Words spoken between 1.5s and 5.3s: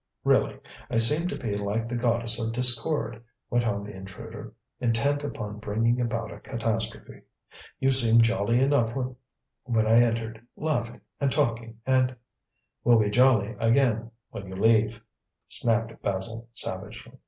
like the Goddess of Discord," went on the intruder, intent